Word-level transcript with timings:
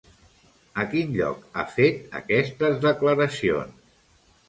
A 0.83 0.85
quin 0.93 1.13
lloc 1.17 1.45
ha 1.63 1.67
fet 1.75 2.01
aquestes 2.23 2.83
declaracions? 2.89 3.97